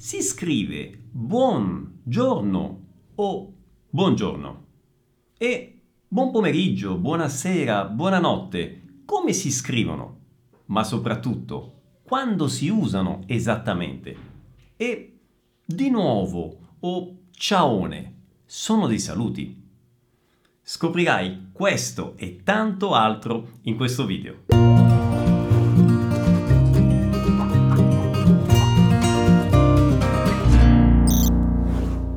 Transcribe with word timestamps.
Si 0.00 0.22
scrive 0.22 0.96
buongiorno 1.10 2.86
o 3.16 3.54
buongiorno. 3.90 4.66
E 5.36 5.80
buon 6.06 6.30
pomeriggio, 6.30 6.96
buonasera, 6.98 7.86
buonanotte, 7.86 9.00
come 9.04 9.32
si 9.32 9.50
scrivono? 9.50 10.18
Ma 10.66 10.84
soprattutto, 10.84 11.80
quando 12.04 12.46
si 12.46 12.68
usano 12.68 13.24
esattamente? 13.26 14.16
E 14.76 15.18
di 15.64 15.90
nuovo 15.90 16.76
o 16.78 17.16
ciaone 17.32 18.20
sono 18.44 18.86
dei 18.86 19.00
saluti? 19.00 19.60
Scoprirai 20.62 21.48
questo 21.50 22.16
e 22.16 22.44
tanto 22.44 22.92
altro 22.92 23.54
in 23.62 23.74
questo 23.74 24.06
video. 24.06 24.87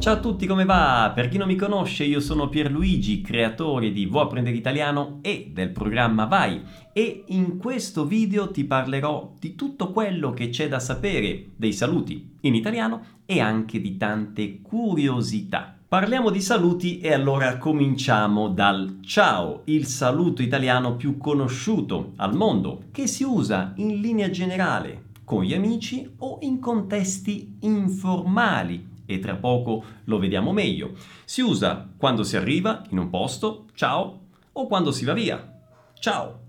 Ciao 0.01 0.15
a 0.15 0.19
tutti, 0.19 0.47
come 0.47 0.65
va? 0.65 1.11
Per 1.13 1.29
chi 1.29 1.37
non 1.37 1.45
mi 1.45 1.55
conosce, 1.55 2.05
io 2.05 2.19
sono 2.19 2.49
Pierluigi, 2.49 3.21
creatore 3.21 3.91
di 3.91 4.07
Vuoi 4.07 4.23
apprendere 4.23 4.55
italiano 4.55 5.19
e 5.21 5.51
del 5.53 5.69
programma 5.69 6.25
Vai 6.25 6.59
e 6.91 7.25
in 7.27 7.59
questo 7.59 8.07
video 8.07 8.49
ti 8.49 8.63
parlerò 8.63 9.35
di 9.39 9.53
tutto 9.53 9.91
quello 9.91 10.31
che 10.31 10.49
c'è 10.49 10.67
da 10.67 10.79
sapere 10.79 11.51
dei 11.55 11.71
saluti 11.71 12.31
in 12.41 12.55
italiano 12.55 13.19
e 13.27 13.41
anche 13.41 13.79
di 13.79 13.95
tante 13.97 14.63
curiosità. 14.63 15.77
Parliamo 15.87 16.31
di 16.31 16.41
saluti 16.41 16.99
e 16.99 17.13
allora 17.13 17.59
cominciamo 17.59 18.47
dal 18.49 19.01
ciao, 19.01 19.61
il 19.65 19.85
saluto 19.85 20.41
italiano 20.41 20.95
più 20.95 21.17
conosciuto 21.17 22.13
al 22.15 22.35
mondo, 22.35 22.85
che 22.91 23.05
si 23.05 23.23
usa 23.23 23.73
in 23.75 24.01
linea 24.01 24.31
generale 24.31 25.09
con 25.23 25.43
gli 25.43 25.53
amici 25.53 26.09
o 26.17 26.39
in 26.41 26.59
contesti 26.59 27.57
informali 27.59 28.90
e 29.05 29.19
tra 29.19 29.35
poco 29.35 29.83
lo 30.05 30.19
vediamo 30.19 30.51
meglio. 30.51 30.93
Si 31.25 31.41
usa 31.41 31.89
quando 31.97 32.23
si 32.23 32.37
arriva 32.37 32.83
in 32.89 32.97
un 32.97 33.09
posto, 33.09 33.65
ciao, 33.73 34.27
o 34.53 34.67
quando 34.67 34.91
si 34.91 35.05
va 35.05 35.13
via, 35.13 35.59
ciao. 35.99 36.39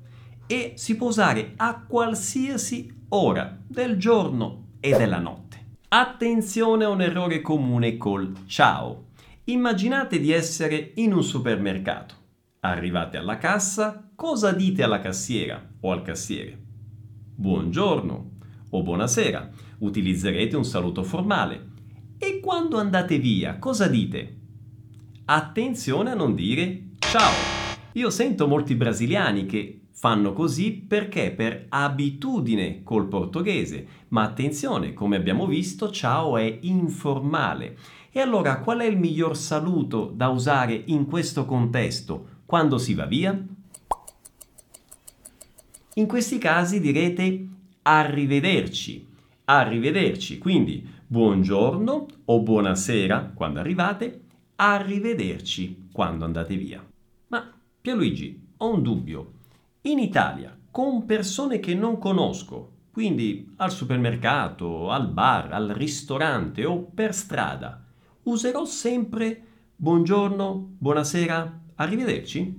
E 0.46 0.72
si 0.76 0.96
può 0.96 1.08
usare 1.08 1.54
a 1.56 1.84
qualsiasi 1.86 3.04
ora 3.10 3.58
del 3.66 3.96
giorno 3.96 4.68
e 4.80 4.96
della 4.96 5.18
notte. 5.18 5.50
Attenzione 5.88 6.84
a 6.84 6.88
un 6.88 7.02
errore 7.02 7.40
comune 7.40 7.96
col 7.96 8.32
ciao. 8.46 9.08
Immaginate 9.44 10.18
di 10.18 10.32
essere 10.32 10.92
in 10.96 11.12
un 11.12 11.22
supermercato. 11.22 12.14
Arrivate 12.60 13.16
alla 13.16 13.38
cassa, 13.38 14.10
cosa 14.14 14.52
dite 14.52 14.82
alla 14.82 15.00
cassiera 15.00 15.62
o 15.80 15.90
al 15.90 16.02
cassiere? 16.02 16.58
Buongiorno 17.34 18.30
o 18.70 18.82
buonasera. 18.82 19.50
Utilizzerete 19.78 20.56
un 20.56 20.64
saluto 20.64 21.02
formale 21.02 21.71
e 22.22 22.38
quando 22.38 22.78
andate 22.78 23.18
via, 23.18 23.58
cosa 23.58 23.88
dite? 23.88 24.36
Attenzione 25.24 26.12
a 26.12 26.14
non 26.14 26.36
dire 26.36 26.90
ciao. 26.98 27.32
Io 27.94 28.10
sento 28.10 28.46
molti 28.46 28.76
brasiliani 28.76 29.44
che 29.44 29.80
fanno 29.90 30.32
così 30.32 30.70
perché 30.72 31.32
per 31.32 31.66
abitudine 31.68 32.84
col 32.84 33.08
portoghese, 33.08 33.86
ma 34.10 34.22
attenzione, 34.22 34.94
come 34.94 35.16
abbiamo 35.16 35.46
visto, 35.46 35.90
ciao 35.90 36.36
è 36.36 36.58
informale. 36.60 37.76
E 38.12 38.20
allora 38.20 38.60
qual 38.60 38.78
è 38.78 38.84
il 38.84 38.98
miglior 38.98 39.36
saluto 39.36 40.12
da 40.14 40.28
usare 40.28 40.80
in 40.86 41.06
questo 41.06 41.44
contesto 41.44 42.28
quando 42.46 42.78
si 42.78 42.94
va 42.94 43.06
via? 43.06 43.36
In 45.94 46.06
questi 46.06 46.38
casi 46.38 46.78
direte 46.78 47.48
arrivederci. 47.82 49.08
Arrivederci, 49.44 50.38
quindi 50.38 51.00
buongiorno 51.12 52.06
o 52.24 52.40
buonasera 52.40 53.32
quando 53.34 53.60
arrivate, 53.60 54.22
arrivederci 54.56 55.88
quando 55.92 56.24
andate 56.24 56.56
via. 56.56 56.82
Ma 57.26 57.52
Pierluigi, 57.78 58.42
ho 58.56 58.72
un 58.72 58.80
dubbio. 58.80 59.32
In 59.82 59.98
Italia, 59.98 60.56
con 60.70 61.04
persone 61.04 61.60
che 61.60 61.74
non 61.74 61.98
conosco, 61.98 62.86
quindi 62.90 63.52
al 63.56 63.70
supermercato, 63.70 64.90
al 64.90 65.10
bar, 65.10 65.52
al 65.52 65.68
ristorante 65.76 66.64
o 66.64 66.78
per 66.78 67.12
strada, 67.12 67.84
userò 68.22 68.64
sempre 68.64 69.42
buongiorno, 69.76 70.76
buonasera, 70.78 71.60
arrivederci? 71.74 72.58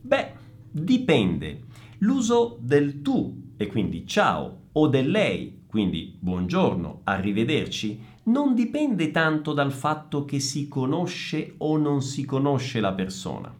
Beh, 0.00 0.32
dipende. 0.70 1.64
L'uso 1.98 2.56
del 2.60 3.02
tu 3.02 3.54
e 3.56 3.66
quindi 3.66 4.06
ciao 4.06 4.58
o 4.70 4.86
del 4.86 5.10
lei 5.10 5.59
quindi 5.70 6.16
buongiorno, 6.18 7.02
arrivederci, 7.04 8.00
non 8.24 8.56
dipende 8.56 9.12
tanto 9.12 9.52
dal 9.52 9.70
fatto 9.70 10.24
che 10.24 10.40
si 10.40 10.66
conosce 10.66 11.54
o 11.58 11.76
non 11.76 12.02
si 12.02 12.24
conosce 12.24 12.80
la 12.80 12.92
persona. 12.92 13.56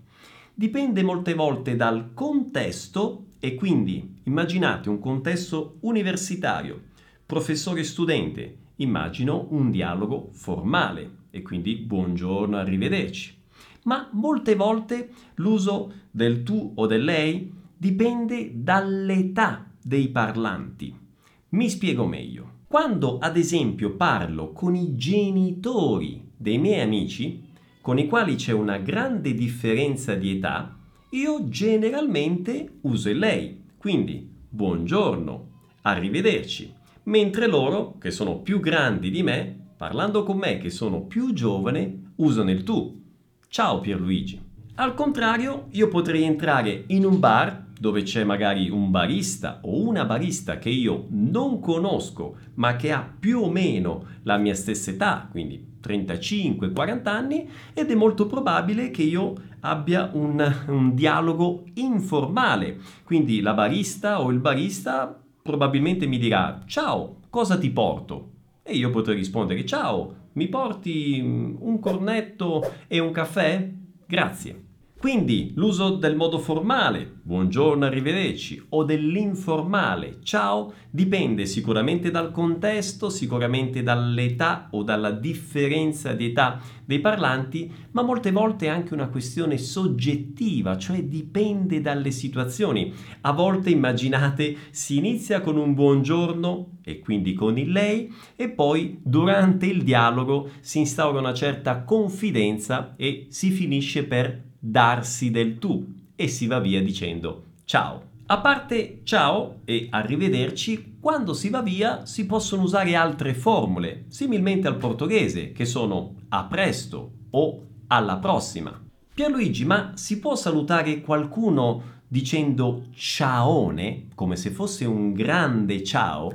Dipende 0.52 1.04
molte 1.04 1.34
volte 1.34 1.76
dal 1.76 2.12
contesto 2.12 3.26
e 3.38 3.54
quindi 3.54 4.16
immaginate 4.24 4.88
un 4.88 4.98
contesto 4.98 5.76
universitario, 5.82 6.82
professore-studente, 7.24 8.56
immagino 8.76 9.46
un 9.50 9.70
dialogo 9.70 10.30
formale 10.32 11.18
e 11.30 11.42
quindi 11.42 11.76
buongiorno, 11.76 12.56
arrivederci. 12.56 13.36
Ma 13.84 14.08
molte 14.14 14.56
volte 14.56 15.10
l'uso 15.36 15.92
del 16.10 16.42
tu 16.42 16.72
o 16.74 16.86
del 16.88 17.04
lei 17.04 17.52
dipende 17.76 18.50
dall'età 18.52 19.64
dei 19.80 20.08
parlanti. 20.08 21.08
Mi 21.50 21.68
spiego 21.68 22.06
meglio. 22.06 22.58
Quando 22.68 23.18
ad 23.18 23.36
esempio 23.36 23.96
parlo 23.96 24.52
con 24.52 24.76
i 24.76 24.94
genitori 24.94 26.30
dei 26.36 26.58
miei 26.58 26.80
amici, 26.80 27.42
con 27.80 27.98
i 27.98 28.06
quali 28.06 28.36
c'è 28.36 28.52
una 28.52 28.78
grande 28.78 29.34
differenza 29.34 30.14
di 30.14 30.36
età, 30.36 30.78
io 31.10 31.48
generalmente 31.48 32.78
uso 32.82 33.10
il 33.10 33.18
lei. 33.18 33.64
Quindi 33.76 34.30
buongiorno, 34.48 35.48
arrivederci. 35.82 36.72
Mentre 37.04 37.48
loro, 37.48 37.96
che 37.98 38.12
sono 38.12 38.38
più 38.38 38.60
grandi 38.60 39.10
di 39.10 39.24
me, 39.24 39.72
parlando 39.76 40.22
con 40.22 40.36
me 40.36 40.58
che 40.58 40.70
sono 40.70 41.00
più 41.02 41.32
giovane, 41.32 42.12
usano 42.16 42.52
il 42.52 42.62
tu. 42.62 43.02
Ciao 43.48 43.80
Pierluigi. 43.80 44.40
Al 44.76 44.94
contrario, 44.94 45.66
io 45.70 45.88
potrei 45.88 46.22
entrare 46.22 46.84
in 46.86 47.04
un 47.04 47.18
bar 47.18 47.66
dove 47.80 48.02
c'è 48.02 48.24
magari 48.24 48.68
un 48.68 48.90
barista 48.90 49.60
o 49.62 49.80
una 49.88 50.04
barista 50.04 50.58
che 50.58 50.68
io 50.68 51.06
non 51.08 51.60
conosco, 51.60 52.36
ma 52.56 52.76
che 52.76 52.92
ha 52.92 53.10
più 53.18 53.40
o 53.40 53.50
meno 53.50 54.04
la 54.24 54.36
mia 54.36 54.54
stessa 54.54 54.90
età, 54.90 55.26
quindi 55.30 55.78
35-40 55.82 57.08
anni, 57.08 57.48
ed 57.72 57.90
è 57.90 57.94
molto 57.94 58.26
probabile 58.26 58.90
che 58.90 59.02
io 59.02 59.32
abbia 59.60 60.10
un, 60.12 60.64
un 60.66 60.94
dialogo 60.94 61.64
informale. 61.76 62.80
Quindi 63.02 63.40
la 63.40 63.54
barista 63.54 64.20
o 64.20 64.30
il 64.30 64.40
barista 64.40 65.18
probabilmente 65.42 66.06
mi 66.06 66.18
dirà 66.18 66.60
ciao, 66.66 67.20
cosa 67.30 67.56
ti 67.56 67.70
porto? 67.70 68.28
E 68.62 68.74
io 68.74 68.90
potrei 68.90 69.16
rispondere 69.16 69.64
ciao, 69.64 70.16
mi 70.32 70.48
porti 70.48 71.18
mm, 71.22 71.54
un 71.60 71.80
cornetto 71.80 72.62
e 72.88 72.98
un 72.98 73.10
caffè? 73.10 73.72
Grazie. 74.06 74.68
Quindi 75.00 75.52
l'uso 75.54 75.96
del 75.96 76.14
modo 76.14 76.38
formale, 76.38 77.10
buongiorno, 77.22 77.86
arrivederci, 77.86 78.62
o 78.68 78.84
dell'informale, 78.84 80.18
ciao, 80.22 80.74
dipende 80.90 81.46
sicuramente 81.46 82.10
dal 82.10 82.30
contesto, 82.30 83.08
sicuramente 83.08 83.82
dall'età 83.82 84.68
o 84.72 84.82
dalla 84.82 85.10
differenza 85.10 86.12
di 86.12 86.26
età 86.26 86.60
dei 86.84 87.00
parlanti, 87.00 87.72
ma 87.92 88.02
molte 88.02 88.30
volte 88.30 88.66
è 88.66 88.68
anche 88.68 88.92
una 88.92 89.08
questione 89.08 89.56
soggettiva, 89.56 90.76
cioè 90.76 91.02
dipende 91.04 91.80
dalle 91.80 92.10
situazioni. 92.10 92.92
A 93.22 93.32
volte 93.32 93.70
immaginate 93.70 94.54
si 94.68 94.98
inizia 94.98 95.40
con 95.40 95.56
un 95.56 95.72
buongiorno 95.72 96.80
e 96.84 96.98
quindi 96.98 97.32
con 97.32 97.56
il 97.56 97.72
lei 97.72 98.12
e 98.36 98.50
poi 98.50 99.00
durante 99.02 99.64
il 99.64 99.82
dialogo 99.82 100.50
si 100.60 100.78
instaura 100.80 101.20
una 101.20 101.32
certa 101.32 101.84
confidenza 101.84 102.92
e 102.98 103.28
si 103.30 103.50
finisce 103.50 104.04
per 104.04 104.48
darsi 104.60 105.30
del 105.30 105.58
tu 105.58 105.84
e 106.14 106.28
si 106.28 106.46
va 106.46 106.60
via 106.60 106.82
dicendo 106.82 107.44
ciao. 107.64 108.08
A 108.26 108.38
parte 108.38 109.00
ciao 109.02 109.62
e 109.64 109.88
arrivederci, 109.90 110.98
quando 111.00 111.32
si 111.32 111.48
va 111.48 111.62
via 111.62 112.06
si 112.06 112.26
possono 112.26 112.62
usare 112.62 112.94
altre 112.94 113.34
formule, 113.34 114.04
similmente 114.08 114.68
al 114.68 114.76
portoghese, 114.76 115.50
che 115.50 115.64
sono 115.64 116.14
a 116.28 116.44
presto 116.44 117.12
o 117.30 117.66
alla 117.88 118.18
prossima. 118.18 118.80
Pierluigi, 119.12 119.64
ma 119.64 119.92
si 119.96 120.20
può 120.20 120.36
salutare 120.36 121.00
qualcuno 121.00 121.82
dicendo 122.06 122.84
ciaone, 122.94 124.08
come 124.14 124.36
se 124.36 124.50
fosse 124.50 124.84
un 124.84 125.12
grande 125.12 125.82
ciao? 125.82 126.30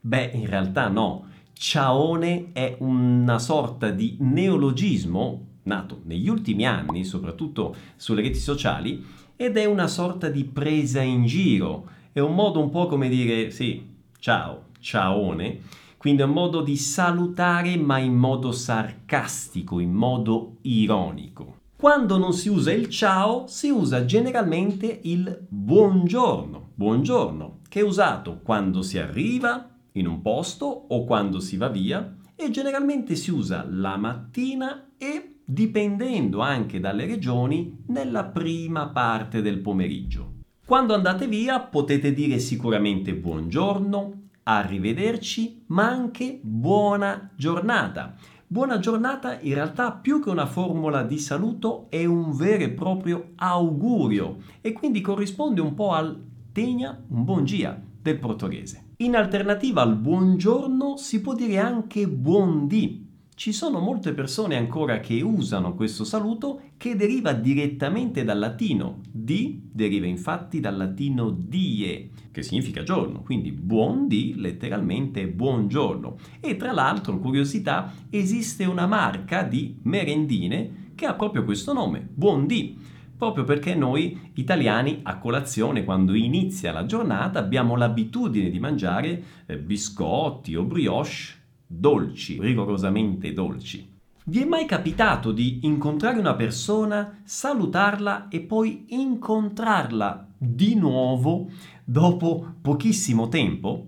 Beh, 0.00 0.32
in 0.34 0.46
realtà 0.46 0.88
no. 0.88 1.26
Ciaone 1.52 2.50
è 2.52 2.76
una 2.80 3.38
sorta 3.38 3.90
di 3.90 4.16
neologismo 4.20 5.46
nato 5.64 6.00
negli 6.04 6.28
ultimi 6.28 6.66
anni, 6.66 7.04
soprattutto 7.04 7.74
sulle 7.96 8.22
reti 8.22 8.38
sociali, 8.38 9.04
ed 9.36 9.56
è 9.56 9.64
una 9.64 9.86
sorta 9.86 10.28
di 10.28 10.44
presa 10.44 11.00
in 11.00 11.24
giro, 11.24 11.88
è 12.12 12.20
un 12.20 12.34
modo 12.34 12.60
un 12.60 12.70
po' 12.70 12.86
come 12.86 13.08
dire 13.08 13.50
sì, 13.50 13.82
ciao, 14.18 14.66
ciaone, 14.80 15.60
quindi 15.96 16.22
è 16.22 16.24
un 16.24 16.32
modo 16.32 16.62
di 16.62 16.76
salutare 16.76 17.76
ma 17.76 17.98
in 17.98 18.14
modo 18.14 18.52
sarcastico, 18.52 19.80
in 19.80 19.92
modo 19.92 20.56
ironico. 20.62 21.58
Quando 21.76 22.18
non 22.18 22.34
si 22.34 22.50
usa 22.50 22.72
il 22.72 22.90
ciao, 22.90 23.46
si 23.46 23.70
usa 23.70 24.04
generalmente 24.04 25.00
il 25.04 25.46
buongiorno, 25.48 26.72
buongiorno, 26.74 27.60
che 27.68 27.80
è 27.80 27.82
usato 27.82 28.40
quando 28.42 28.82
si 28.82 28.98
arriva 28.98 29.66
in 29.92 30.06
un 30.06 30.20
posto 30.20 30.66
o 30.66 31.04
quando 31.04 31.40
si 31.40 31.56
va 31.56 31.68
via 31.68 32.16
e 32.36 32.50
generalmente 32.50 33.14
si 33.14 33.30
usa 33.30 33.66
la 33.68 33.96
mattina 33.96 34.90
e 34.98 35.39
dipendendo 35.50 36.40
anche 36.40 36.78
dalle 36.78 37.06
regioni 37.06 37.82
nella 37.88 38.24
prima 38.24 38.88
parte 38.88 39.42
del 39.42 39.58
pomeriggio. 39.58 40.34
Quando 40.64 40.94
andate 40.94 41.26
via 41.26 41.58
potete 41.58 42.12
dire 42.12 42.38
sicuramente 42.38 43.14
buongiorno, 43.14 44.12
arrivederci, 44.44 45.64
ma 45.66 45.88
anche 45.88 46.38
buona 46.40 47.30
giornata. 47.34 48.14
Buona 48.46 48.78
giornata 48.78 49.40
in 49.40 49.54
realtà 49.54 49.90
più 49.92 50.22
che 50.22 50.30
una 50.30 50.46
formula 50.46 51.02
di 51.02 51.18
saluto 51.18 51.86
è 51.88 52.04
un 52.04 52.36
vero 52.36 52.64
e 52.64 52.70
proprio 52.70 53.30
augurio 53.36 54.38
e 54.60 54.72
quindi 54.72 55.00
corrisponde 55.00 55.60
un 55.60 55.74
po' 55.74 55.92
al 55.92 56.20
tegna 56.52 56.96
un 57.08 57.24
buon 57.24 57.42
dia 57.42 57.80
del 58.00 58.18
portoghese. 58.18 58.90
In 58.98 59.16
alternativa 59.16 59.82
al 59.82 59.96
buongiorno 59.96 60.96
si 60.96 61.20
può 61.20 61.34
dire 61.34 61.58
anche 61.58 62.06
buon 62.06 62.68
dì. 62.68 63.08
Ci 63.40 63.54
sono 63.54 63.78
molte 63.80 64.12
persone 64.12 64.58
ancora 64.58 65.00
che 65.00 65.22
usano 65.22 65.74
questo 65.74 66.04
saluto 66.04 66.60
che 66.76 66.94
deriva 66.94 67.32
direttamente 67.32 68.22
dal 68.22 68.38
latino. 68.38 69.00
Di 69.10 69.62
deriva 69.72 70.04
infatti 70.04 70.60
dal 70.60 70.76
latino 70.76 71.30
die, 71.30 72.10
che 72.32 72.42
significa 72.42 72.82
giorno, 72.82 73.22
quindi 73.22 73.50
buon 73.50 74.08
di 74.08 74.34
letteralmente 74.36 75.26
buongiorno. 75.26 76.18
E 76.38 76.56
tra 76.56 76.72
l'altro, 76.72 77.18
curiosità, 77.18 77.94
esiste 78.10 78.66
una 78.66 78.86
marca 78.86 79.42
di 79.42 79.74
merendine 79.84 80.90
che 80.94 81.06
ha 81.06 81.14
proprio 81.14 81.42
questo 81.42 81.72
nome, 81.72 82.06
buon 82.12 82.46
di 82.46 82.76
proprio 83.16 83.44
perché 83.44 83.74
noi 83.74 84.32
italiani 84.34 85.00
a 85.02 85.18
colazione, 85.18 85.84
quando 85.84 86.12
inizia 86.12 86.72
la 86.72 86.84
giornata, 86.84 87.38
abbiamo 87.38 87.74
l'abitudine 87.76 88.50
di 88.50 88.58
mangiare 88.58 89.22
eh, 89.46 89.58
biscotti 89.58 90.54
o 90.54 90.62
brioche 90.64 91.38
dolci, 91.72 92.40
rigorosamente 92.40 93.32
dolci. 93.32 93.88
Vi 94.24 94.42
è 94.42 94.44
mai 94.44 94.66
capitato 94.66 95.30
di 95.30 95.60
incontrare 95.62 96.18
una 96.18 96.34
persona, 96.34 97.20
salutarla 97.22 98.28
e 98.28 98.40
poi 98.40 98.86
incontrarla 98.88 100.26
di 100.36 100.74
nuovo 100.74 101.48
dopo 101.84 102.54
pochissimo 102.60 103.28
tempo? 103.28 103.86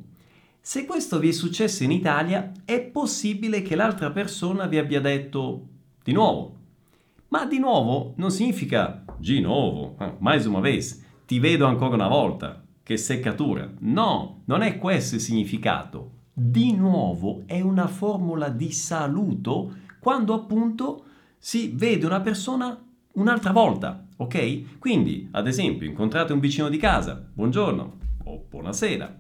Se 0.61 0.87
questo 0.87 1.19
vi 1.19 1.31
è 1.31 1.33
successo 1.33 1.83
in 1.83 1.91
Italia, 1.91 2.53
è 2.65 2.81
possibile 2.81 3.63
che 3.63 3.75
l'altra 3.75 4.13
persona 4.13 4.67
vi 4.67 4.79
abbia 4.79 5.01
detto 5.01 5.67
di 6.05 6.13
nuovo. 6.13 6.57
Ma 7.29 7.47
di 7.47 7.59
nuovo 7.59 8.15
non 8.17 8.31
significa 8.31 9.05
di 9.19 9.41
nuovo, 9.41 9.97
eh, 9.99 10.15
mais 10.21 10.45
uma 10.47 10.61
vez, 10.61 11.05
ti 11.27 11.41
vedo 11.41 11.67
ancora 11.67 11.95
una 11.95 12.09
volta, 12.09 12.63
che 12.83 12.97
seccatura. 12.97 13.69
No, 13.81 14.43
non 14.45 14.63
è 14.63 14.79
questo 14.79 15.17
il 15.17 15.21
significato. 15.21 16.21
Di 16.35 16.75
nuovo 16.75 17.43
è 17.45 17.61
una 17.61 17.87
formula 17.87 18.49
di 18.49 18.73
saluto 18.73 19.75
quando 20.01 20.33
appunto 20.33 21.05
si 21.37 21.73
vede 21.75 22.07
una 22.07 22.23
persona 22.23 22.83
un'altra 23.13 23.53
volta, 23.53 24.07
ok? 24.17 24.79
Quindi, 24.79 25.29
ad 25.33 25.47
esempio, 25.47 25.87
incontrate 25.87 26.33
un 26.33 26.41
vicino 26.41 26.71
di 26.71 26.79
casa, 26.79 27.23
buongiorno 27.35 27.97
o 28.25 28.47
buonasera, 28.49 29.15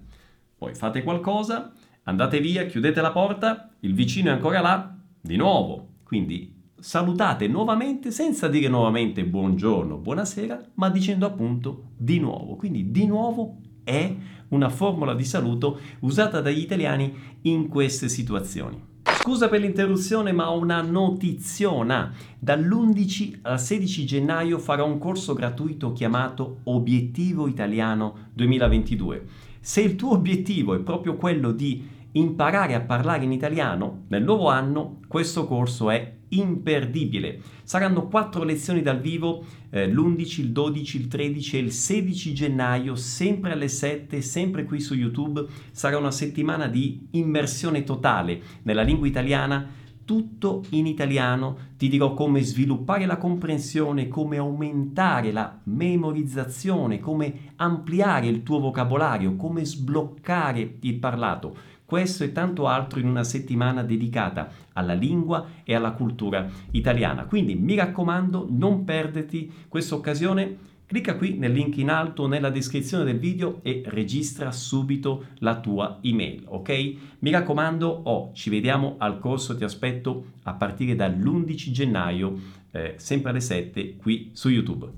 poi 0.56 0.74
fate 0.74 1.02
qualcosa, 1.02 1.70
andate 2.04 2.40
via, 2.40 2.64
chiudete 2.64 3.02
la 3.02 3.12
porta, 3.12 3.68
il 3.80 3.92
vicino 3.92 4.30
è 4.30 4.32
ancora 4.32 4.62
là, 4.62 4.96
di 5.20 5.36
nuovo. 5.36 5.88
Quindi 6.04 6.62
salutate 6.78 7.46
nuovamente 7.46 8.10
senza 8.10 8.48
dire 8.48 8.68
nuovamente 8.68 9.22
buongiorno, 9.26 9.98
buonasera, 9.98 10.70
ma 10.76 10.88
dicendo 10.88 11.26
appunto 11.26 11.90
di 11.94 12.18
nuovo. 12.18 12.56
Quindi 12.56 12.90
di 12.90 13.04
nuovo 13.04 13.58
è 13.84 14.14
una 14.48 14.68
formula 14.68 15.14
di 15.14 15.24
saluto 15.24 15.78
usata 16.00 16.40
dagli 16.40 16.60
italiani 16.60 17.14
in 17.42 17.68
queste 17.68 18.08
situazioni. 18.08 18.90
Scusa 19.04 19.48
per 19.48 19.60
l'interruzione, 19.60 20.32
ma 20.32 20.48
una 20.50 20.82
notiziona. 20.82 22.12
Dall'11 22.38 23.38
al 23.42 23.60
16 23.60 24.04
gennaio 24.04 24.58
farò 24.58 24.86
un 24.86 24.98
corso 24.98 25.32
gratuito 25.32 25.92
chiamato 25.92 26.58
Obiettivo 26.64 27.46
Italiano 27.46 28.30
2022. 28.32 29.26
Se 29.60 29.80
il 29.80 29.94
tuo 29.94 30.12
obiettivo 30.12 30.74
è 30.74 30.80
proprio 30.80 31.16
quello 31.16 31.52
di 31.52 31.88
imparare 32.12 32.74
a 32.74 32.80
parlare 32.80 33.24
in 33.24 33.32
italiano 33.32 34.02
nel 34.08 34.24
nuovo 34.24 34.48
anno, 34.48 34.98
questo 35.06 35.46
corso 35.46 35.88
è 35.88 36.20
imperdibile. 36.32 37.40
Saranno 37.62 38.08
quattro 38.08 38.42
lezioni 38.44 38.82
dal 38.82 39.00
vivo 39.00 39.44
eh, 39.70 39.88
l'11, 39.88 40.40
il 40.40 40.52
12, 40.52 40.96
il 40.96 41.08
13 41.08 41.56
e 41.56 41.60
il 41.60 41.72
16 41.72 42.34
gennaio, 42.34 42.94
sempre 42.94 43.52
alle 43.52 43.68
7, 43.68 44.20
sempre 44.20 44.64
qui 44.64 44.80
su 44.80 44.94
YouTube. 44.94 45.44
Sarà 45.70 45.98
una 45.98 46.10
settimana 46.10 46.66
di 46.68 47.08
immersione 47.12 47.84
totale 47.84 48.40
nella 48.62 48.82
lingua 48.82 49.06
italiana 49.06 49.80
tutto 50.04 50.64
in 50.70 50.86
italiano, 50.86 51.56
ti 51.76 51.88
dirò 51.88 52.14
come 52.14 52.42
sviluppare 52.42 53.06
la 53.06 53.16
comprensione, 53.16 54.08
come 54.08 54.36
aumentare 54.36 55.32
la 55.32 55.58
memorizzazione, 55.64 56.98
come 56.98 57.52
ampliare 57.56 58.26
il 58.26 58.42
tuo 58.42 58.58
vocabolario, 58.58 59.36
come 59.36 59.64
sbloccare 59.64 60.76
il 60.80 60.94
parlato. 60.96 61.56
Questo 61.92 62.24
e 62.24 62.32
tanto 62.32 62.68
altro 62.68 63.00
in 63.00 63.06
una 63.06 63.22
settimana 63.22 63.82
dedicata 63.82 64.48
alla 64.72 64.94
lingua 64.94 65.46
e 65.62 65.74
alla 65.74 65.90
cultura 65.90 66.48
italiana. 66.70 67.26
Quindi 67.26 67.54
mi 67.54 67.74
raccomando, 67.74 68.46
non 68.48 68.84
perderti 68.84 69.66
questa 69.68 69.96
occasione. 69.96 70.56
Clicca 70.86 71.16
qui 71.16 71.36
nel 71.36 71.52
link 71.52 71.76
in 71.76 71.90
alto 71.90 72.26
nella 72.26 72.48
descrizione 72.48 73.04
del 73.04 73.18
video 73.18 73.58
e 73.62 73.82
registra 73.84 74.50
subito 74.52 75.26
la 75.40 75.60
tua 75.60 75.98
email, 76.00 76.44
ok? 76.46 76.94
Mi 77.18 77.30
raccomando, 77.30 77.86
oh, 78.04 78.30
ci 78.32 78.48
vediamo 78.48 78.94
al 78.96 79.18
corso, 79.18 79.54
ti 79.54 79.64
aspetto 79.64 80.28
a 80.44 80.54
partire 80.54 80.96
dall'11 80.96 81.70
gennaio, 81.72 82.38
eh, 82.70 82.94
sempre 82.96 83.32
alle 83.32 83.40
7 83.40 83.96
qui 83.96 84.30
su 84.32 84.48
YouTube. 84.48 84.88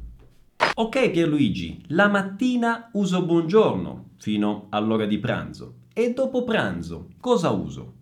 Ok 0.76 1.10
Pierluigi, 1.10 1.82
la 1.88 2.06
mattina 2.06 2.88
uso 2.92 3.24
buongiorno 3.24 4.10
fino 4.16 4.66
all'ora 4.70 5.06
di 5.06 5.18
pranzo. 5.18 5.82
E 5.96 6.12
dopo 6.12 6.42
pranzo 6.42 7.10
cosa 7.20 7.50
uso? 7.50 7.92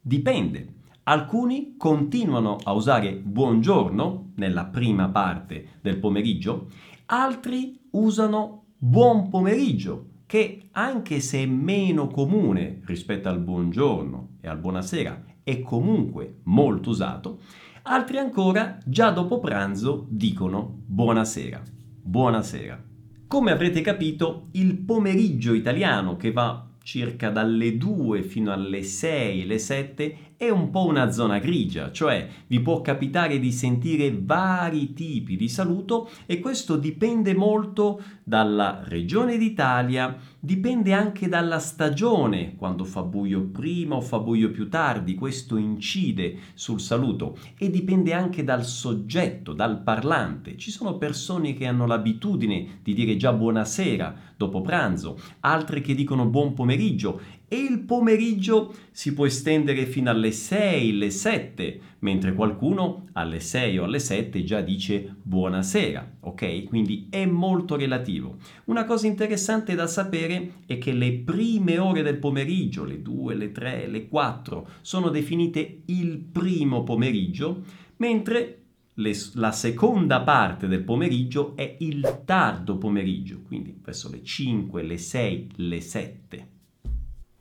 Dipende. 0.00 0.76
Alcuni 1.02 1.74
continuano 1.76 2.56
a 2.62 2.72
usare 2.72 3.12
buongiorno 3.12 4.32
nella 4.36 4.64
prima 4.64 5.10
parte 5.10 5.72
del 5.82 5.98
pomeriggio, 5.98 6.70
altri 7.04 7.78
usano 7.90 8.68
buon 8.78 9.28
pomeriggio, 9.28 10.12
che 10.24 10.68
anche 10.70 11.20
se 11.20 11.42
è 11.42 11.46
meno 11.46 12.06
comune 12.06 12.80
rispetto 12.86 13.28
al 13.28 13.40
buongiorno 13.40 14.38
e 14.40 14.48
al 14.48 14.58
buonasera, 14.58 15.24
è 15.42 15.60
comunque 15.60 16.38
molto 16.44 16.88
usato, 16.88 17.40
altri 17.82 18.16
ancora 18.16 18.78
già 18.86 19.10
dopo 19.10 19.40
pranzo 19.40 20.06
dicono 20.08 20.78
buonasera. 20.86 21.62
Buonasera. 22.00 22.82
Come 23.26 23.50
avrete 23.50 23.82
capito, 23.82 24.48
il 24.52 24.78
pomeriggio 24.78 25.52
italiano 25.52 26.16
che 26.16 26.32
va 26.32 26.65
circa 26.86 27.30
dalle 27.30 27.76
2 27.76 28.22
fino 28.22 28.52
alle 28.52 28.84
6, 28.84 29.44
le 29.44 29.58
7, 29.58 30.16
è 30.38 30.50
un 30.50 30.70
po' 30.70 30.84
una 30.84 31.10
zona 31.10 31.38
grigia, 31.38 31.90
cioè 31.90 32.28
vi 32.46 32.60
può 32.60 32.82
capitare 32.82 33.38
di 33.38 33.50
sentire 33.52 34.14
vari 34.14 34.92
tipi 34.92 35.34
di 35.34 35.48
saluto 35.48 36.10
e 36.26 36.40
questo 36.40 36.76
dipende 36.76 37.34
molto 37.34 38.02
dalla 38.22 38.82
regione 38.84 39.38
d'Italia, 39.38 40.14
dipende 40.38 40.92
anche 40.92 41.28
dalla 41.28 41.58
stagione, 41.58 42.54
quando 42.56 42.84
fa 42.84 43.02
buio 43.02 43.44
prima 43.44 43.94
o 43.94 44.02
fa 44.02 44.18
buio 44.18 44.50
più 44.50 44.68
tardi, 44.68 45.14
questo 45.14 45.56
incide 45.56 46.36
sul 46.54 46.80
saluto 46.80 47.38
e 47.56 47.70
dipende 47.70 48.12
anche 48.12 48.44
dal 48.44 48.64
soggetto, 48.64 49.54
dal 49.54 49.82
parlante. 49.82 50.58
Ci 50.58 50.70
sono 50.70 50.98
persone 50.98 51.54
che 51.54 51.66
hanno 51.66 51.86
l'abitudine 51.86 52.80
di 52.82 52.92
dire 52.92 53.16
già 53.16 53.32
buonasera 53.32 54.34
dopo 54.36 54.60
pranzo, 54.60 55.18
altre 55.40 55.80
che 55.80 55.94
dicono 55.94 56.26
buon 56.26 56.52
pomeriggio 56.52 57.20
e 57.48 57.56
il 57.56 57.80
pomeriggio 57.80 58.74
si 58.90 59.14
può 59.14 59.26
estendere 59.26 59.86
fino 59.86 60.10
alle 60.10 60.32
6, 60.32 60.92
le 60.96 61.10
7, 61.10 61.80
mentre 62.00 62.34
qualcuno 62.34 63.06
alle 63.12 63.40
6 63.40 63.78
o 63.78 63.84
alle 63.84 64.00
7 64.00 64.42
già 64.42 64.60
dice 64.60 65.14
buonasera, 65.22 66.16
ok? 66.20 66.64
Quindi 66.64 67.06
è 67.08 67.24
molto 67.24 67.76
relativo. 67.76 68.38
Una 68.64 68.84
cosa 68.84 69.06
interessante 69.06 69.74
da 69.74 69.86
sapere 69.86 70.62
è 70.66 70.78
che 70.78 70.92
le 70.92 71.12
prime 71.12 71.78
ore 71.78 72.02
del 72.02 72.18
pomeriggio, 72.18 72.84
le 72.84 73.00
2, 73.00 73.34
le 73.34 73.52
3, 73.52 73.86
le 73.86 74.08
4, 74.08 74.68
sono 74.80 75.08
definite 75.10 75.82
il 75.86 76.18
primo 76.18 76.82
pomeriggio, 76.82 77.62
mentre 77.98 78.62
le, 78.94 79.12
la 79.34 79.52
seconda 79.52 80.22
parte 80.22 80.66
del 80.66 80.82
pomeriggio 80.82 81.54
è 81.54 81.76
il 81.80 82.22
tardo 82.24 82.76
pomeriggio, 82.76 83.42
quindi 83.42 83.78
verso 83.82 84.10
le 84.10 84.22
5, 84.22 84.82
le 84.82 84.98
6, 84.98 85.48
le 85.56 85.80
7. 85.80 86.48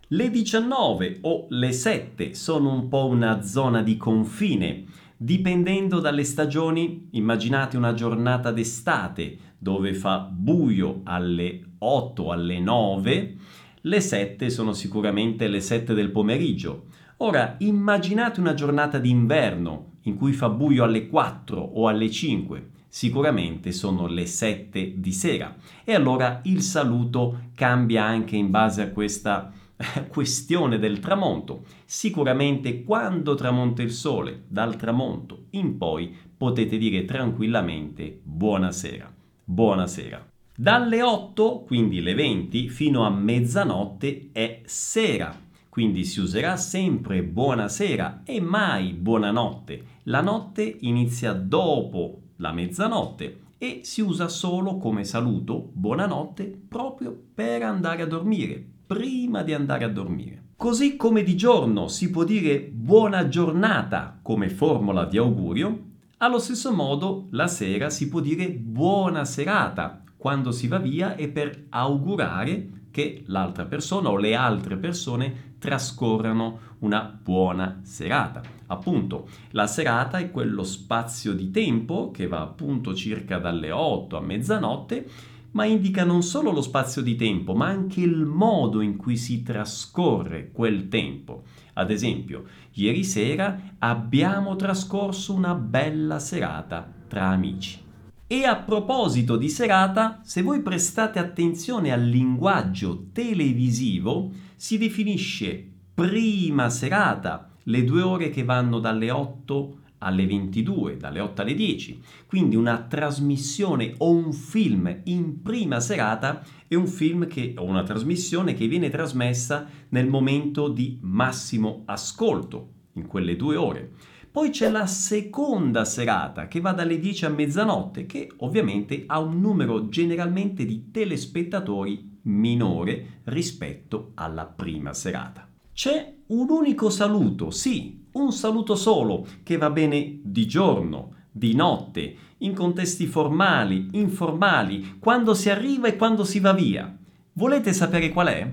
Le 0.09 0.29
19 0.29 1.17
o 1.21 1.47
le 1.49 1.71
7 1.71 2.35
sono 2.35 2.71
un 2.71 2.89
po' 2.89 3.07
una 3.07 3.41
zona 3.41 3.81
di 3.81 3.97
confine. 3.97 4.83
Dipendendo 5.17 5.99
dalle 5.99 6.23
stagioni, 6.23 7.07
immaginate 7.13 7.75
una 7.75 7.95
giornata 7.95 8.51
d'estate 8.51 9.37
dove 9.57 9.95
fa 9.95 10.19
buio 10.19 11.01
alle 11.05 11.59
8, 11.79 12.31
alle 12.31 12.59
9, 12.59 13.35
le 13.81 13.99
7 13.99 14.51
sono 14.51 14.73
sicuramente 14.73 15.47
le 15.47 15.59
7 15.59 15.95
del 15.95 16.11
pomeriggio. 16.11 16.83
Ora 17.17 17.55
immaginate 17.57 18.39
una 18.39 18.53
giornata 18.53 18.99
d'inverno 18.99 19.93
in 20.01 20.17
cui 20.17 20.33
fa 20.33 20.49
buio 20.49 20.83
alle 20.83 21.07
4 21.07 21.59
o 21.59 21.87
alle 21.87 22.11
5 22.11 22.69
sicuramente 22.87 23.71
sono 23.71 24.05
le 24.05 24.27
7 24.27 24.93
di 24.97 25.11
sera. 25.11 25.55
E 25.83 25.95
allora 25.95 26.41
il 26.43 26.61
saluto 26.61 27.49
cambia 27.55 28.03
anche 28.03 28.35
in 28.35 28.51
base 28.51 28.83
a 28.83 28.89
questa 28.91 29.51
questione 30.07 30.79
del 30.79 30.99
tramonto. 30.99 31.63
Sicuramente 31.85 32.83
quando 32.83 33.35
tramonta 33.35 33.81
il 33.81 33.91
sole, 33.91 34.43
dal 34.47 34.75
tramonto 34.75 35.45
in 35.51 35.77
poi, 35.77 36.15
potete 36.35 36.77
dire 36.77 37.05
tranquillamente 37.05 38.19
buonasera. 38.23 39.13
Buonasera. 39.43 40.27
Dalle 40.57 41.01
8, 41.01 41.63
quindi 41.65 42.01
le 42.01 42.13
20, 42.13 42.69
fino 42.69 43.05
a 43.05 43.09
mezzanotte 43.09 44.29
è 44.31 44.61
sera. 44.65 45.43
Quindi 45.67 46.05
si 46.05 46.21
userà 46.21 46.55
sempre 46.55 47.21
buonasera 47.21 48.21
e 48.23 48.39
mai 48.39 48.93
buonanotte. 48.93 49.83
La 50.03 50.21
notte 50.21 50.77
inizia 50.81 51.33
dopo 51.33 52.21
la 52.37 52.53
mezzanotte 52.53 53.41
e 53.57 53.81
si 53.83 54.01
usa 54.01 54.29
solo 54.29 54.77
come 54.77 55.03
saluto 55.03 55.69
buonanotte 55.73 56.61
proprio 56.67 57.17
per 57.33 57.63
andare 57.63 58.01
a 58.01 58.05
dormire, 58.05 58.74
prima 58.85 59.43
di 59.43 59.53
andare 59.53 59.83
a 59.83 59.89
dormire. 59.89 60.43
Così 60.55 60.95
come 60.95 61.23
di 61.23 61.35
giorno 61.35 61.87
si 61.87 62.09
può 62.09 62.23
dire 62.23 62.59
buona 62.59 63.27
giornata 63.27 64.19
come 64.21 64.49
formula 64.49 65.05
di 65.05 65.17
augurio, 65.17 65.83
allo 66.17 66.39
stesso 66.39 66.71
modo 66.71 67.27
la 67.31 67.47
sera 67.47 67.89
si 67.89 68.07
può 68.07 68.19
dire 68.21 68.49
buona 68.49 69.25
serata 69.25 70.01
quando 70.15 70.51
si 70.51 70.67
va 70.67 70.79
via 70.79 71.15
e 71.15 71.27
per 71.27 71.65
augurare 71.69 72.69
che 72.89 73.23
l'altra 73.27 73.65
persona 73.65 74.09
o 74.09 74.15
le 74.15 74.33
altre 74.33 74.77
persone 74.77 75.55
trascorrano 75.59 76.59
una 76.79 77.19
buona 77.21 77.81
serata. 77.83 78.41
Appunto, 78.67 79.27
la 79.51 79.67
serata 79.67 80.17
è 80.17 80.31
quello 80.31 80.63
spazio 80.63 81.33
di 81.33 81.51
tempo 81.51 82.11
che 82.11 82.27
va 82.27 82.41
appunto 82.41 82.95
circa 82.95 83.37
dalle 83.37 83.71
8 83.71 84.17
a 84.17 84.21
mezzanotte, 84.21 85.07
ma 85.55 85.65
indica 85.65 86.03
non 86.03 86.21
solo 86.21 86.51
lo 86.51 86.61
spazio 86.61 87.01
di 87.01 87.15
tempo, 87.15 87.55
ma 87.55 87.67
anche 87.67 88.01
il 88.01 88.25
modo 88.25 88.81
in 88.81 88.97
cui 88.97 89.15
si 89.15 89.41
trascorre 89.41 90.51
quel 90.51 90.89
tempo. 90.89 91.43
Ad 91.73 91.91
esempio, 91.91 92.43
ieri 92.73 93.03
sera 93.05 93.75
abbiamo 93.79 94.55
trascorso 94.57 95.33
una 95.33 95.55
bella 95.55 96.19
serata 96.19 96.91
tra 97.07 97.27
amici. 97.27 97.81
E 98.27 98.43
a 98.43 98.57
proposito 98.57 99.37
di 99.37 99.49
serata, 99.49 100.19
se 100.23 100.41
voi 100.41 100.61
prestate 100.61 101.19
attenzione 101.19 101.93
al 101.93 102.03
linguaggio 102.03 103.07
televisivo, 103.13 104.31
si 104.57 104.77
definisce 104.77 105.71
prima 105.93 106.69
serata 106.69 107.51
le 107.63 107.83
due 107.85 108.01
ore 108.01 108.29
che 108.29 108.43
vanno 108.43 108.79
dalle 108.79 109.09
8 109.09 109.77
alle 110.05 110.25
22, 110.25 110.97
dalle 110.97 111.19
8 111.19 111.41
alle 111.41 111.55
10. 111.55 112.01
Quindi 112.27 112.55
una 112.55 112.83
trasmissione 112.83 113.95
o 113.97 114.11
un 114.11 114.31
film 114.31 115.01
in 115.05 115.41
prima 115.41 115.79
serata 115.79 116.45
è 116.67 116.75
un 116.75 116.87
film 116.87 117.27
che, 117.27 117.55
o 117.57 117.63
una 117.63 117.83
trasmissione 117.83 118.53
che 118.53 118.67
viene 118.67 118.89
trasmessa 118.89 119.67
nel 119.89 120.07
momento 120.07 120.69
di 120.69 120.99
massimo 121.01 121.81
ascolto, 121.85 122.69
in 122.93 123.07
quelle 123.07 123.35
due 123.35 123.55
ore. 123.55 123.91
Poi 124.31 124.49
c'è 124.49 124.69
la 124.69 124.85
seconda 124.85 125.85
serata 125.85 126.47
che 126.47 126.59
va 126.59 126.73
dalle 126.73 126.99
10 126.99 127.25
a 127.25 127.29
mezzanotte, 127.29 128.05
che 128.05 128.29
ovviamente 128.37 129.05
ha 129.07 129.19
un 129.19 129.39
numero 129.39 129.87
generalmente 129.87 130.65
di 130.65 130.91
telespettatori 130.91 132.19
minore 132.23 133.21
rispetto 133.25 134.11
alla 134.15 134.45
prima 134.45 134.93
serata. 134.93 135.47
C'è 135.73 136.14
un 136.27 136.49
unico 136.49 136.89
saluto, 136.89 137.51
sì, 137.51 138.05
un 138.13 138.31
saluto 138.31 138.75
solo, 138.75 139.27
che 139.43 139.57
va 139.57 139.69
bene 139.69 140.19
di 140.23 140.47
giorno, 140.47 141.13
di 141.31 141.53
notte, 141.53 142.15
in 142.39 142.53
contesti 142.53 143.05
formali, 143.05 143.89
informali, 143.91 144.97
quando 144.99 145.33
si 145.33 145.49
arriva 145.49 145.87
e 145.87 145.95
quando 145.95 146.23
si 146.23 146.39
va 146.39 146.53
via. 146.53 146.97
Volete 147.33 147.73
sapere 147.73 148.09
qual 148.09 148.27
è? 148.27 148.51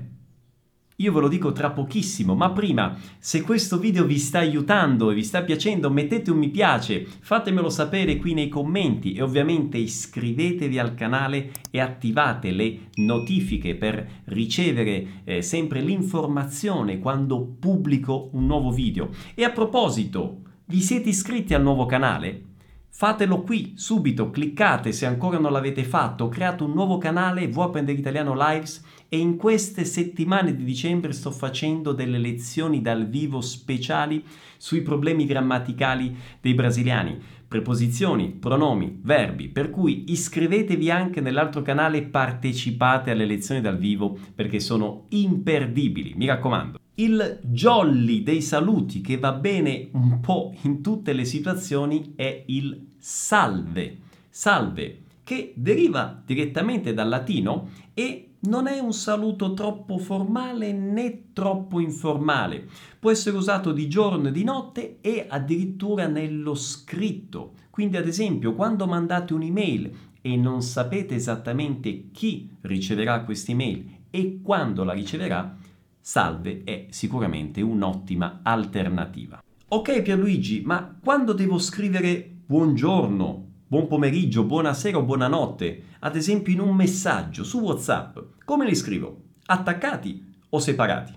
Io 1.02 1.11
ve 1.11 1.18
lo 1.18 1.26
dico 1.26 1.50
tra 1.50 1.73
pochissimo, 1.73 2.37
ma 2.37 2.52
prima, 2.52 2.97
se 3.18 3.42
questo 3.42 3.80
video 3.80 4.04
vi 4.04 4.18
sta 4.18 4.38
aiutando 4.38 5.11
e 5.11 5.14
vi 5.14 5.25
sta 5.25 5.42
piacendo, 5.42 5.90
mettete 5.90 6.30
un 6.30 6.38
mi 6.38 6.49
piace, 6.49 7.04
fatemelo 7.21 7.68
sapere 7.71 8.18
qui 8.18 8.35
nei 8.35 8.49
commenti 8.49 9.14
e 9.14 9.21
ovviamente 9.21 9.78
iscrivetevi 9.78 10.78
al 10.78 10.94
canale 10.94 11.50
e 11.73 11.80
attivate 11.80 12.52
le 12.52 12.90
notifiche 12.94 13.75
per 13.75 14.23
ricevere 14.26 15.23
eh, 15.25 15.42
sempre 15.42 15.80
l'informazione 15.80 17.00
quando 17.00 17.56
pubblico 17.59 18.30
un 18.35 18.47
nuovo 18.47 18.71
video. 18.71 19.11
E 19.35 19.42
a 19.42 19.50
proposito, 19.50 20.42
vi 20.66 20.80
siete 20.80 21.09
iscritti 21.09 21.52
al 21.52 21.62
nuovo 21.62 21.85
canale? 21.85 22.51
Fatelo 22.94 23.40
qui, 23.40 23.72
subito, 23.75 24.30
cliccate 24.30 24.92
se 24.92 25.06
ancora 25.06 25.38
non 25.38 25.50
l'avete 25.50 25.82
fatto, 25.82 26.25
ho 26.25 26.28
creato 26.28 26.66
un 26.66 26.72
nuovo 26.72 26.99
canale, 26.99 27.49
vuoi 27.49 27.66
apprendere 27.66 27.99
italiano 27.99 28.34
lives 28.37 28.84
e 29.08 29.16
in 29.16 29.37
queste 29.37 29.87
settimane 29.87 30.54
di 30.54 30.62
dicembre 30.62 31.12
sto 31.12 31.30
facendo 31.30 31.92
delle 31.92 32.18
lezioni 32.18 32.82
dal 32.82 33.08
vivo 33.08 33.40
speciali 33.40 34.22
sui 34.58 34.82
problemi 34.82 35.25
grammaticali 35.25 36.14
dei 36.40 36.52
brasiliani, 36.52 37.18
preposizioni, 37.49 38.28
pronomi, 38.28 39.00
verbi, 39.02 39.49
per 39.49 39.70
cui 39.70 40.04
iscrivetevi 40.08 40.90
anche 40.90 41.22
nell'altro 41.22 41.62
canale 41.62 41.96
e 41.96 42.02
partecipate 42.02 43.11
alle 43.11 43.25
lezioni 43.25 43.62
dal 43.62 43.78
vivo 43.78 44.16
perché 44.34 44.61
sono 44.61 45.06
imperdibili, 45.08 46.12
mi 46.14 46.26
raccomando. 46.26 46.81
Il 46.94 47.38
jolly 47.42 48.22
dei 48.22 48.42
saluti 48.42 49.00
che 49.00 49.16
va 49.16 49.32
bene 49.32 49.88
un 49.92 50.20
po' 50.20 50.54
in 50.62 50.82
tutte 50.82 51.14
le 51.14 51.25
situazioni 51.25 52.12
è 52.16 52.44
il 52.49 52.88
salve. 52.99 53.96
Salve, 54.28 54.99
che 55.25 55.54
deriva 55.56 56.22
direttamente 56.22 56.92
dal 56.92 57.08
latino 57.08 57.70
e 57.94 58.32
non 58.40 58.66
è 58.66 58.78
un 58.78 58.92
saluto 58.92 59.54
troppo 59.54 59.96
formale 59.96 60.72
né 60.72 61.32
troppo 61.32 61.80
informale. 61.80 62.68
Può 62.99 63.11
essere 63.11 63.38
usato 63.38 63.72
di 63.72 63.88
giorno 63.88 64.28
e 64.28 64.32
di 64.32 64.44
notte 64.44 64.99
e 65.00 65.25
addirittura 65.26 66.06
nello 66.06 66.54
scritto. 66.54 67.54
Quindi, 67.70 67.96
ad 67.96 68.06
esempio, 68.06 68.54
quando 68.54 68.87
mandate 68.87 69.32
un'email 69.32 69.90
e 70.20 70.37
non 70.37 70.61
sapete 70.61 71.14
esattamente 71.14 72.11
chi 72.12 72.50
riceverà 72.61 73.22
questa 73.22 73.52
email 73.52 74.00
e 74.11 74.40
quando 74.42 74.84
la 74.84 74.92
riceverà, 74.92 75.56
salve 76.02 76.62
è 76.64 76.87
sicuramente 76.90 77.61
un'ottima 77.62 78.40
alternativa. 78.42 79.42
Ok 79.68 80.02
Pierluigi, 80.02 80.62
ma 80.64 80.99
quando 81.02 81.32
devo 81.32 81.59
scrivere 81.59 82.28
buongiorno, 82.44 83.50
buon 83.68 83.87
pomeriggio, 83.87 84.44
buonasera 84.44 84.99
o 84.99 85.04
buonanotte, 85.04 85.85
ad 86.00 86.16
esempio 86.16 86.52
in 86.52 86.61
un 86.61 86.75
messaggio 86.75 87.44
su 87.44 87.61
WhatsApp, 87.61 88.18
come 88.44 88.66
li 88.66 88.75
scrivo? 88.75 89.23
Attaccati 89.47 90.35
o 90.50 90.59
separati? 90.59 91.14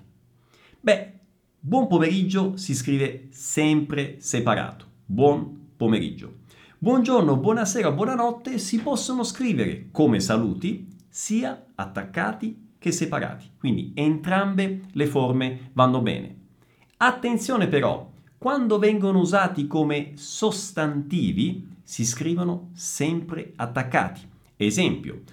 Beh, 0.79 1.13
buon 1.59 1.87
pomeriggio 1.87 2.55
si 2.55 2.75
scrive 2.75 3.27
sempre 3.31 4.17
separato. 4.19 4.85
Buon 5.03 5.71
pomeriggio. 5.75 6.43
Buongiorno, 6.77 7.37
buonasera, 7.37 7.91
buonanotte 7.91 8.59
si 8.59 8.79
possono 8.79 9.23
scrivere 9.23 9.87
come 9.91 10.19
saluti 10.19 10.87
sia 11.09 11.65
attaccati 11.73 12.64
che 12.85 12.91
separati. 12.91 13.49
Quindi 13.57 13.93
entrambe 13.95 14.81
le 14.91 15.07
forme 15.07 15.71
vanno 15.73 16.01
bene. 16.01 16.35
Attenzione 16.97 17.65
però, 17.67 18.11
quando 18.37 18.77
vengono 18.77 19.17
usati 19.17 19.65
come 19.65 20.11
sostantivi 20.13 21.77
si 21.81 22.05
scrivono 22.05 22.69
sempre 22.73 23.53
attaccati. 23.55 24.21
Esempio, 24.55 25.23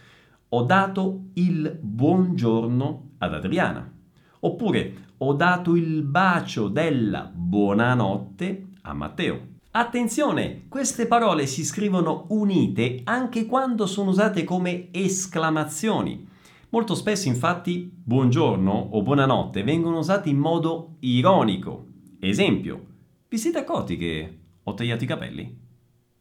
ho 0.48 0.62
dato 0.62 1.24
il 1.34 1.78
buongiorno 1.78 3.10
ad 3.18 3.34
Adriana. 3.34 3.92
Oppure 4.40 4.94
ho 5.18 5.34
dato 5.34 5.76
il 5.76 6.04
bacio 6.04 6.68
della 6.68 7.30
buonanotte 7.30 8.68
a 8.80 8.94
Matteo. 8.94 9.48
Attenzione, 9.72 10.62
queste 10.70 11.06
parole 11.06 11.44
si 11.44 11.66
scrivono 11.66 12.24
unite 12.30 13.02
anche 13.04 13.44
quando 13.44 13.84
sono 13.84 14.08
usate 14.08 14.42
come 14.42 14.88
esclamazioni. 14.90 16.30
Molto 16.72 16.94
spesso 16.94 17.28
infatti 17.28 17.92
buongiorno 17.92 18.72
o 18.72 19.02
buonanotte 19.02 19.62
vengono 19.62 19.98
usati 19.98 20.30
in 20.30 20.38
modo 20.38 20.96
ironico. 21.00 21.88
Esempio, 22.18 22.86
vi 23.28 23.36
siete 23.36 23.58
accorti 23.58 23.98
che 23.98 24.38
ho 24.62 24.72
tagliato 24.72 25.04
i 25.04 25.06
capelli? 25.06 25.58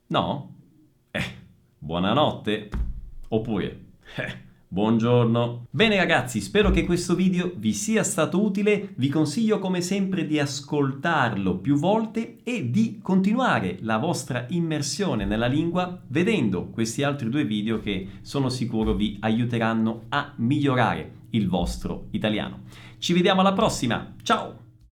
No? 0.07 0.55
Eh, 1.09 1.23
buonanotte. 1.77 2.69
Oppure, 3.29 3.85
eh, 4.17 4.37
Buongiorno. 4.73 5.65
Bene 5.69 5.97
ragazzi, 5.97 6.39
spero 6.39 6.71
che 6.71 6.85
questo 6.85 7.13
video 7.13 7.51
vi 7.57 7.73
sia 7.73 8.05
stato 8.05 8.41
utile. 8.41 8.93
Vi 8.95 9.09
consiglio 9.09 9.59
come 9.59 9.81
sempre 9.81 10.25
di 10.25 10.39
ascoltarlo 10.39 11.57
più 11.57 11.75
volte 11.75 12.37
e 12.43 12.69
di 12.69 12.99
continuare 13.01 13.79
la 13.81 13.97
vostra 13.97 14.45
immersione 14.47 15.25
nella 15.25 15.47
lingua 15.47 16.01
vedendo 16.07 16.67
questi 16.67 17.03
altri 17.03 17.27
due 17.27 17.43
video 17.43 17.81
che 17.81 18.07
sono 18.21 18.47
sicuro 18.47 18.93
vi 18.93 19.17
aiuteranno 19.19 20.03
a 20.07 20.31
migliorare 20.37 21.15
il 21.31 21.49
vostro 21.49 22.05
italiano. 22.11 22.61
Ci 22.97 23.11
vediamo 23.11 23.41
alla 23.41 23.51
prossima. 23.51 24.15
Ciao! 24.23 24.70